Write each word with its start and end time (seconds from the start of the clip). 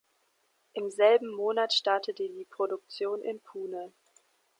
Im 0.73 0.89
selben 0.89 1.29
Monat 1.29 1.73
startete 1.73 2.27
die 2.31 2.47
Produktion 2.49 3.21
in 3.21 3.39
Pune. 3.39 3.93